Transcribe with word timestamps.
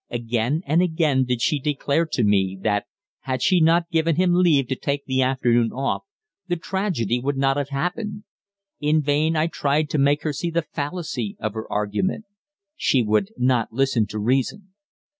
Again 0.09 0.63
and 0.65 0.81
again 0.81 1.25
did 1.25 1.43
she 1.43 1.59
declare 1.59 2.07
to 2.07 2.23
me 2.23 2.57
that, 2.63 2.87
had 3.19 3.43
she 3.43 3.61
not 3.61 3.91
given 3.91 4.15
him 4.15 4.33
leave 4.33 4.67
to 4.69 4.75
take 4.75 5.05
the 5.05 5.21
afternoon 5.21 5.71
off 5.71 6.05
the 6.47 6.55
tragedy 6.55 7.19
would 7.19 7.37
not 7.37 7.55
have 7.55 7.69
happened. 7.69 8.23
In 8.79 9.03
vain 9.03 9.35
I 9.35 9.45
tried 9.45 9.91
to 9.91 9.99
make 9.99 10.23
her 10.23 10.33
see 10.33 10.49
the 10.49 10.63
fallacy 10.73 11.37
of 11.39 11.53
her 11.53 11.71
argument 11.71 12.25
she 12.75 13.03
would 13.03 13.29
not 13.37 13.73
listen 13.73 14.07
to 14.07 14.17
reason. 14.17 14.73